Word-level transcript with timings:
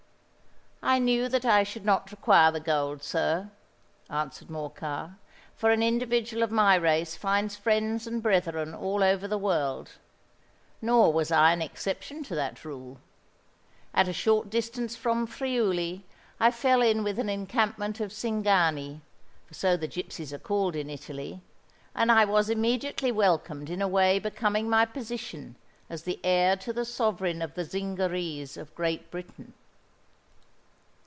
"I 0.83 0.97
knew 0.97 1.29
that 1.29 1.45
I 1.45 1.61
should 1.61 1.85
not 1.85 2.11
require 2.11 2.51
the 2.51 2.59
gold, 2.59 3.03
sir," 3.03 3.51
answered 4.09 4.49
Morcar; 4.49 5.19
"for 5.55 5.69
an 5.69 5.83
individual 5.83 6.41
of 6.41 6.49
my 6.49 6.73
race 6.73 7.15
finds 7.15 7.55
friends 7.55 8.07
and 8.07 8.21
brethren 8.21 8.73
all 8.73 9.03
over 9.03 9.27
the 9.27 9.37
world. 9.37 9.91
Nor 10.81 11.13
was 11.13 11.31
I 11.31 11.53
an 11.53 11.61
exception 11.61 12.23
to 12.23 12.35
that 12.35 12.65
rule. 12.65 12.99
At 13.93 14.07
a 14.07 14.11
short 14.11 14.49
distance 14.49 14.95
from 14.95 15.27
Friuli 15.27 16.03
I 16.39 16.49
fell 16.49 16.81
in 16.81 17.03
with 17.03 17.19
an 17.19 17.29
encampment 17.29 17.99
of 17.99 18.11
Cingani—for 18.11 19.53
so 19.53 19.77
the 19.77 19.87
gipsies 19.87 20.33
are 20.33 20.39
called 20.39 20.75
in 20.75 20.89
Italy; 20.89 21.41
and 21.93 22.11
I 22.11 22.25
was 22.25 22.49
immediately 22.49 23.11
welcomed 23.11 23.69
in 23.69 23.83
a 23.83 23.87
way 23.87 24.17
becoming 24.17 24.67
my 24.67 24.85
position 24.87 25.57
as 25.91 26.03
the 26.03 26.19
heir 26.23 26.55
to 26.57 26.73
the 26.73 26.85
sovereign 26.85 27.43
of 27.43 27.53
the 27.53 27.63
Zingarees 27.65 28.57
of 28.57 28.73
Great 28.73 29.11
Britain." 29.11 29.53